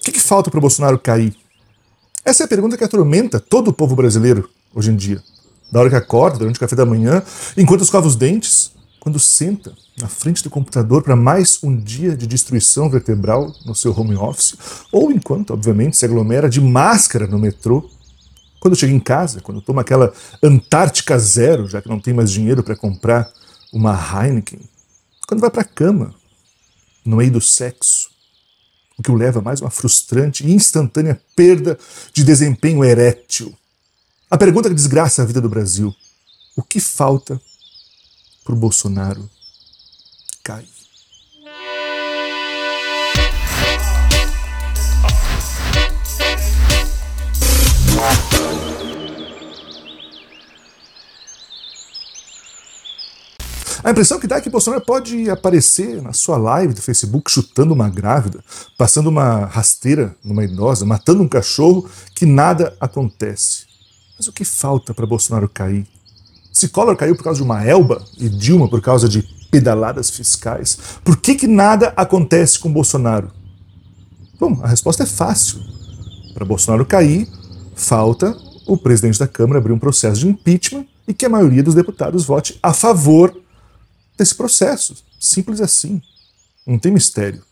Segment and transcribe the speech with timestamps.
[0.00, 1.36] O que, que falta para o Bolsonaro cair?
[2.24, 5.22] Essa é a pergunta que atormenta todo o povo brasileiro hoje em dia.
[5.70, 7.22] Da hora que acorda, durante o café da manhã,
[7.54, 12.26] enquanto escova os dentes, quando senta na frente do computador para mais um dia de
[12.26, 14.54] destruição vertebral no seu home office,
[14.90, 17.86] ou enquanto, obviamente, se aglomera de máscara no metrô,
[18.58, 20.12] quando chega em casa, quando toma aquela
[20.42, 23.30] Antártica Zero, já que não tem mais dinheiro para comprar
[23.70, 24.60] uma Heineken,
[25.28, 26.14] quando vai para a cama,
[27.04, 28.08] no meio do sexo,
[29.00, 31.78] o que o leva a mais uma frustrante e instantânea perda
[32.12, 33.56] de desempenho erétil.
[34.30, 35.94] A pergunta que desgraça a vida do Brasil:
[36.54, 37.40] o que falta
[38.44, 39.28] para o Bolsonaro
[40.44, 40.79] cair?
[53.90, 57.74] A impressão que dá é que Bolsonaro pode aparecer na sua live do Facebook chutando
[57.74, 58.38] uma grávida,
[58.78, 63.64] passando uma rasteira numa idosa, matando um cachorro, que nada acontece.
[64.16, 65.88] Mas o que falta para Bolsonaro cair?
[66.52, 70.78] Se Collor caiu por causa de uma elba e Dilma por causa de pedaladas fiscais,
[71.02, 73.32] por que, que nada acontece com Bolsonaro?
[74.38, 75.58] Bom, a resposta é fácil.
[76.32, 77.26] Para Bolsonaro cair,
[77.74, 78.36] falta
[78.68, 82.24] o presidente da Câmara abrir um processo de impeachment e que a maioria dos deputados
[82.24, 83.39] vote a favor
[84.20, 84.94] desse processo.
[85.18, 86.00] Simples assim.
[86.66, 87.42] Não tem mistério.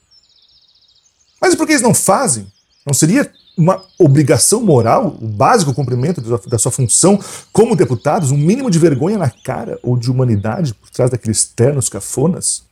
[1.40, 2.46] Mas por que eles não fazem?
[2.86, 7.18] Não seria uma obrigação moral, o básico cumprimento da sua função
[7.52, 11.88] como deputados, um mínimo de vergonha na cara ou de humanidade por trás daqueles ternos
[11.88, 12.62] cafonas?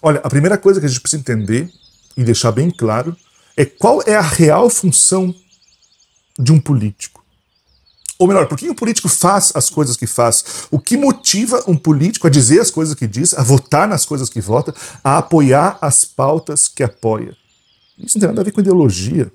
[0.00, 1.70] Olha, a primeira coisa que a gente precisa entender
[2.16, 3.14] e deixar bem claro
[3.56, 5.34] é qual é a real função
[6.38, 7.21] de um político.
[8.22, 10.44] Ou melhor, por que um político faz as coisas que faz?
[10.70, 14.28] O que motiva um político a dizer as coisas que diz, a votar nas coisas
[14.28, 17.36] que vota, a apoiar as pautas que apoia?
[17.98, 19.28] Isso não tem nada a ver com ideologia.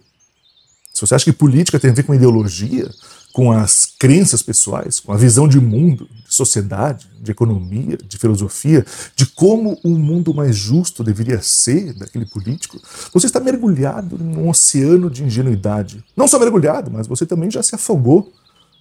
[0.94, 2.90] Se você acha que política tem a ver com ideologia,
[3.34, 8.86] com as crenças pessoais, com a visão de mundo, de sociedade, de economia, de filosofia,
[9.18, 12.82] de como um mundo mais justo deveria ser daquele político,
[13.14, 16.02] você está mergulhado num oceano de ingenuidade.
[16.16, 18.32] Não só mergulhado, mas você também já se afogou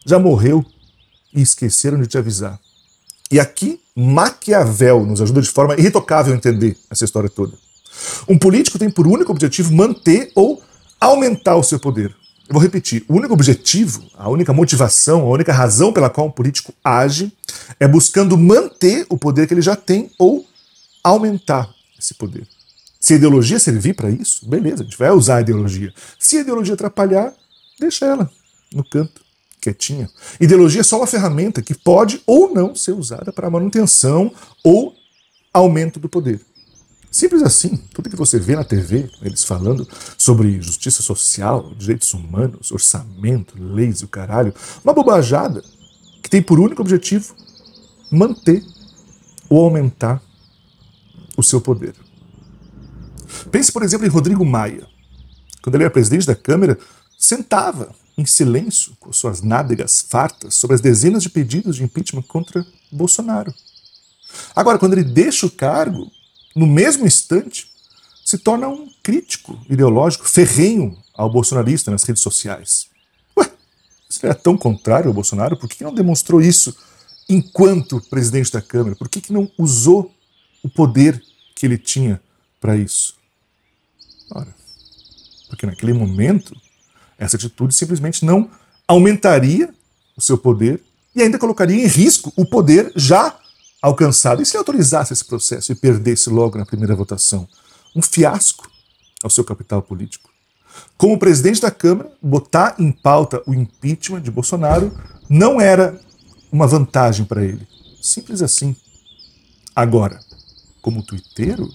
[0.07, 0.65] já morreu
[1.35, 2.59] e esqueceram de te avisar.
[3.31, 7.53] E aqui, Maquiavel nos ajuda de forma irretocável a entender essa história toda.
[8.29, 10.63] Um político tem por único objetivo manter ou
[11.01, 12.15] aumentar o seu poder.
[12.49, 16.31] Eu vou repetir: o único objetivo, a única motivação, a única razão pela qual um
[16.31, 17.33] político age
[17.81, 20.47] é buscando manter o poder que ele já tem ou
[21.03, 21.69] aumentar
[21.99, 22.47] esse poder.
[23.01, 25.93] Se a ideologia servir para isso, beleza, a gente vai usar a ideologia.
[26.19, 27.33] Se a ideologia atrapalhar,
[27.81, 28.31] deixa ela
[28.73, 29.26] no canto
[29.67, 30.09] quietinha.
[30.41, 34.33] Ideologia é só uma ferramenta que pode ou não ser usada para manutenção
[34.63, 34.95] ou
[35.53, 36.41] aumento do poder.
[37.11, 37.77] Simples assim.
[37.95, 39.89] Tudo que você vê na TV, eles falando
[40.19, 44.55] sobre justiça social, direitos humanos, orçamento, leis e o caralho,
[44.85, 45.63] uma bobajada
[46.23, 47.35] que tem por único objetivo
[48.11, 48.63] manter
[49.49, 50.23] ou aumentar
[51.37, 51.95] o seu poder.
[53.51, 54.87] Pense, por exemplo, em Rodrigo Maia.
[55.63, 56.79] Quando ele era presidente da Câmara,
[57.19, 62.67] sentava em silêncio, com suas nádegas fartas, sobre as dezenas de pedidos de impeachment contra
[62.91, 63.55] Bolsonaro.
[64.55, 66.11] Agora, quando ele deixa o cargo,
[66.55, 67.71] no mesmo instante,
[68.25, 72.89] se torna um crítico ideológico ferrenho ao bolsonarista nas redes sociais.
[73.37, 73.51] Ué,
[74.09, 76.75] se ele é tão contrário ao Bolsonaro, por que não demonstrou isso
[77.29, 78.97] enquanto presidente da Câmara?
[78.97, 80.13] Por que não usou
[80.63, 81.23] o poder
[81.55, 82.21] que ele tinha
[82.61, 83.15] para isso?
[84.31, 84.55] Ora,
[85.49, 86.57] porque naquele momento
[87.19, 88.51] essa atitude simplesmente não
[88.87, 89.73] aumentaria
[90.17, 90.81] o seu poder
[91.15, 93.37] e ainda colocaria em risco o poder já
[93.81, 94.43] alcançado.
[94.43, 97.49] E se autorizasse esse processo e perdesse logo na primeira votação?
[97.95, 98.71] Um fiasco
[99.23, 100.31] ao seu capital político.
[100.97, 104.93] Como presidente da Câmara, botar em pauta o impeachment de Bolsonaro
[105.29, 105.99] não era
[106.53, 107.67] uma vantagem para ele.
[108.01, 108.77] Simples assim.
[109.75, 110.21] Agora,
[110.81, 111.69] como tuiteiro,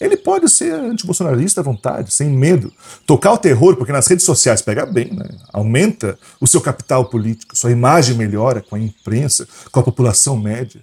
[0.00, 2.72] ele pode ser antibolsonarista à vontade, sem medo.
[3.04, 5.28] Tocar o terror, porque nas redes sociais pega bem, né?
[5.52, 10.80] aumenta o seu capital político, sua imagem melhora com a imprensa, com a população média.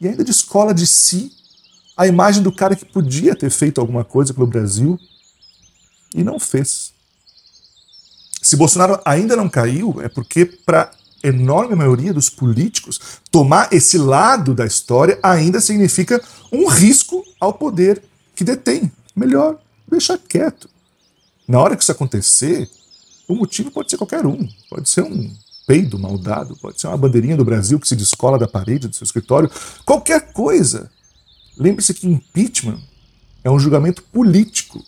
[0.00, 1.32] E ainda descola de si
[1.96, 4.98] a imagem do cara que podia ter feito alguma coisa pelo Brasil
[6.14, 6.92] e não fez.
[8.42, 10.90] Se Bolsonaro ainda não caiu, é porque, para
[11.22, 13.00] enorme maioria dos políticos,
[13.30, 16.20] tomar esse lado da história ainda significa
[16.52, 18.02] um risco ao poder
[18.42, 18.92] que detém.
[19.14, 19.58] Melhor
[19.88, 20.68] deixar quieto.
[21.46, 22.68] Na hora que isso acontecer,
[23.28, 24.48] o motivo pode ser qualquer um.
[24.68, 25.32] Pode ser um
[25.66, 29.04] peido maldado, pode ser uma bandeirinha do Brasil que se descola da parede do seu
[29.04, 29.50] escritório,
[29.84, 30.90] qualquer coisa.
[31.56, 32.80] Lembre-se que impeachment
[33.44, 34.82] é um julgamento político.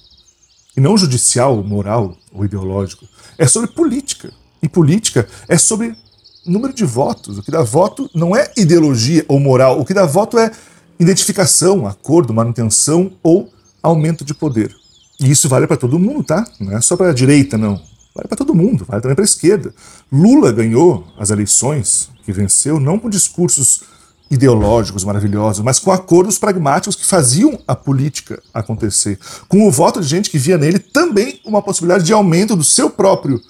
[0.76, 3.06] e não judicial, moral ou ideológico.
[3.38, 4.32] É sobre política.
[4.60, 5.96] E política é sobre
[6.44, 7.38] número de votos.
[7.38, 9.80] O que dá voto não é ideologia ou moral.
[9.80, 10.50] O que dá voto é
[10.98, 13.52] identificação, acordo, manutenção ou
[13.82, 14.74] aumento de poder.
[15.20, 16.44] E isso vale para todo mundo, tá?
[16.58, 17.80] Não é só para a direita, não.
[18.14, 19.74] Vale para todo mundo, vale também para a esquerda.
[20.10, 23.82] Lula ganhou as eleições que venceu não com discursos
[24.30, 29.18] ideológicos maravilhosos, mas com acordos pragmáticos que faziam a política acontecer.
[29.48, 32.88] Com o voto de gente que via nele também uma possibilidade de aumento do seu
[32.88, 33.40] próprio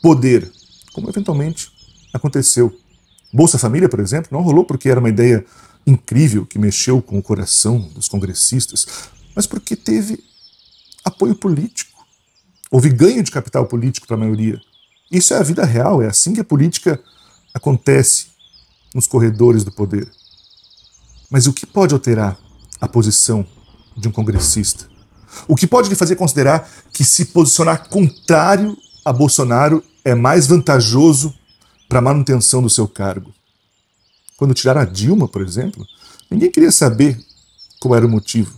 [0.00, 0.50] poder,
[0.92, 1.70] como eventualmente
[2.12, 2.72] aconteceu.
[3.32, 5.44] Bolsa Família, por exemplo, não rolou porque era uma ideia
[5.86, 8.86] incrível que mexeu com o coração dos congressistas,
[9.34, 10.22] mas porque teve
[11.04, 12.04] apoio político.
[12.70, 14.60] Houve ganho de capital político para a maioria.
[15.10, 16.98] Isso é a vida real, é assim que a política
[17.52, 18.28] acontece
[18.94, 20.10] nos corredores do poder.
[21.30, 22.38] Mas o que pode alterar
[22.80, 23.46] a posição
[23.96, 24.86] de um congressista?
[25.48, 31.34] O que pode lhe fazer considerar que se posicionar contrário a Bolsonaro é mais vantajoso
[31.88, 33.32] para a manutenção do seu cargo?
[34.42, 35.86] Quando tiraram a Dilma, por exemplo,
[36.28, 37.16] ninguém queria saber
[37.78, 38.52] qual era o motivo.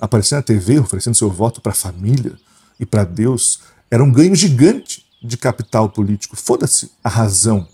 [0.00, 2.38] Aparecer na TV oferecendo seu voto para a família
[2.78, 3.58] e para Deus
[3.90, 6.36] era um ganho gigante de capital político.
[6.36, 7.66] Foda-se a razão.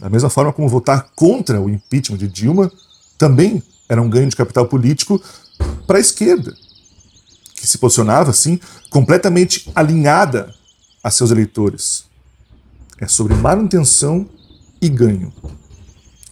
[0.00, 2.72] Da mesma forma como votar contra o impeachment de Dilma
[3.18, 5.22] também era um ganho de capital político
[5.86, 6.56] para a esquerda,
[7.54, 10.54] que se posicionava assim completamente alinhada
[11.04, 12.06] a seus eleitores.
[12.98, 14.26] É sobre manutenção
[14.80, 15.30] e ganho.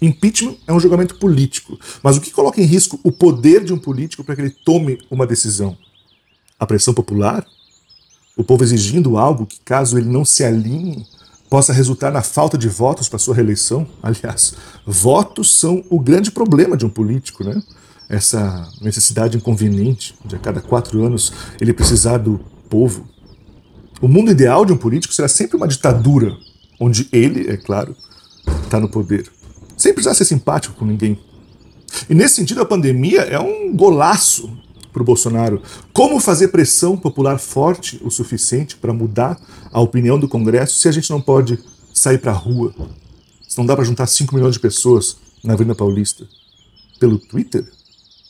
[0.00, 3.78] Impeachment é um julgamento político, mas o que coloca em risco o poder de um
[3.78, 5.76] político para que ele tome uma decisão?
[6.58, 7.46] A pressão popular?
[8.36, 11.06] O povo exigindo algo que, caso ele não se alinhe,
[11.48, 13.86] possa resultar na falta de votos para sua reeleição?
[14.02, 14.54] Aliás,
[14.84, 17.62] votos são o grande problema de um político, né?
[18.08, 23.08] Essa necessidade inconveniente de a cada quatro anos ele precisar do povo.
[24.02, 26.36] O mundo ideal de um político será sempre uma ditadura,
[26.78, 27.96] onde ele, é claro,
[28.64, 29.30] está no poder
[29.76, 31.18] sem precisar ser simpático com ninguém.
[32.08, 34.50] E nesse sentido, a pandemia é um golaço
[34.92, 35.62] para o Bolsonaro.
[35.92, 39.40] Como fazer pressão popular forte o suficiente para mudar
[39.72, 41.58] a opinião do Congresso se a gente não pode
[41.92, 42.74] sair para a rua?
[43.48, 46.26] Se não dá para juntar 5 milhões de pessoas na Avenida Paulista?
[46.98, 47.64] Pelo Twitter?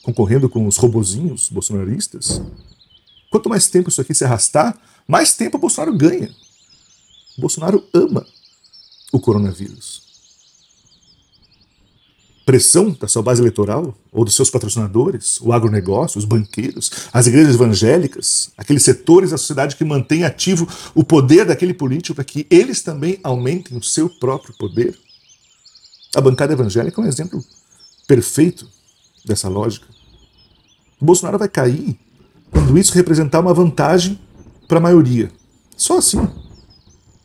[0.02, 2.40] Concorrendo com os robozinhos bolsonaristas?
[3.30, 6.30] Quanto mais tempo isso aqui se arrastar, mais tempo o Bolsonaro ganha.
[7.36, 8.26] O Bolsonaro ama
[9.12, 10.03] o coronavírus
[12.44, 17.54] pressão da sua base eleitoral ou dos seus patrocinadores, o agronegócio, os banqueiros, as igrejas
[17.54, 22.82] evangélicas, aqueles setores da sociedade que mantêm ativo o poder daquele político para que eles
[22.82, 24.98] também aumentem o seu próprio poder?
[26.14, 27.42] A bancada evangélica é um exemplo
[28.06, 28.68] perfeito
[29.24, 29.86] dessa lógica.
[31.00, 31.98] O Bolsonaro vai cair
[32.50, 34.20] quando isso representar uma vantagem
[34.68, 35.30] para a maioria.
[35.76, 36.28] Só assim.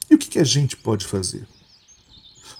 [0.10, 1.46] E o que a gente pode fazer?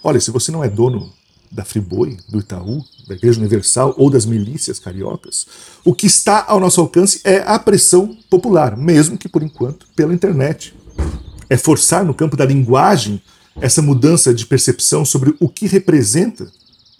[0.04, 1.12] Olha, se você não é dono
[1.50, 5.46] da Friboi, do Itaú, da Igreja Universal ou das milícias cariocas.
[5.84, 10.14] O que está ao nosso alcance é a pressão popular, mesmo que por enquanto pela
[10.14, 10.74] internet.
[11.48, 13.20] É forçar no campo da linguagem
[13.56, 16.50] essa mudança de percepção sobre o que representa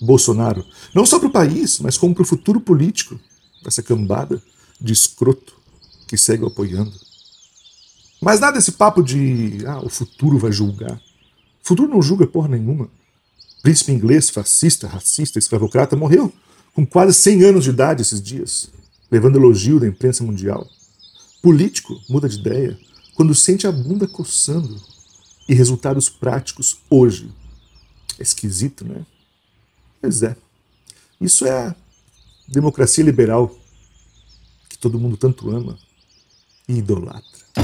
[0.01, 0.65] Bolsonaro,
[0.95, 3.21] não só para o país, mas como para o futuro político
[3.63, 4.43] dessa cambada
[4.81, 5.55] de escroto
[6.09, 6.93] que segue apoiando.
[8.21, 10.97] Mas nada desse papo de ah, o futuro vai julgar.
[11.63, 12.89] O futuro não julga porra nenhuma
[13.63, 16.33] príncipe inglês, fascista, racista, escravocrata, morreu
[16.75, 18.71] com quase 100 anos de idade esses dias,
[19.11, 20.67] levando elogio da imprensa mundial.
[21.43, 22.79] Político muda de ideia
[23.15, 24.81] quando sente a bunda coçando
[25.49, 27.31] e resultados práticos hoje.
[28.19, 29.05] É esquisito, né?
[30.01, 30.37] Pois é.
[31.21, 31.77] Isso é a
[32.49, 33.55] democracia liberal
[34.69, 35.79] que todo mundo tanto ama
[36.69, 37.60] e idolatra.